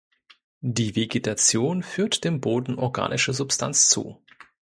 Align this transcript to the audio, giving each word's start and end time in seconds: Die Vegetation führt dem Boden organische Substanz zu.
Die 0.65 0.95
Vegetation 0.95 1.83
führt 1.83 2.23
dem 2.23 2.41
Boden 2.41 2.79
organische 2.79 3.35
Substanz 3.35 3.87
zu. 3.87 4.17